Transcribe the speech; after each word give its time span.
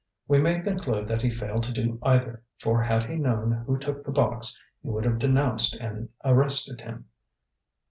We 0.27 0.39
may 0.41 0.59
conclude 0.61 1.07
that 1.09 1.21
he 1.21 1.29
failed 1.29 1.61
to 1.65 1.71
do 1.71 1.99
either, 2.01 2.41
for 2.57 2.81
had 2.81 3.05
he 3.07 3.17
known 3.17 3.51
who 3.67 3.77
took 3.77 4.03
the 4.03 4.11
box 4.11 4.59
he 4.81 4.89
would 4.89 5.05
have 5.05 5.19
denounced 5.19 5.75
and 5.79 6.09
arrested 6.25 6.81
him. 6.81 7.05